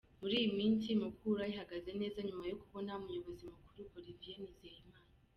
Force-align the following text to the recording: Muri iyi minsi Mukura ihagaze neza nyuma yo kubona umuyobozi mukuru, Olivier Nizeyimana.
Muri 0.21 0.33
iyi 0.39 0.49
minsi 0.59 0.87
Mukura 1.01 1.43
ihagaze 1.51 1.91
neza 2.01 2.17
nyuma 2.27 2.43
yo 2.51 2.55
kubona 2.61 2.91
umuyobozi 2.99 3.43
mukuru, 3.51 3.81
Olivier 3.97 4.37
Nizeyimana. 4.41 4.99